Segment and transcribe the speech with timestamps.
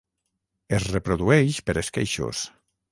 [0.79, 2.45] Es reprodueix per esqueixos.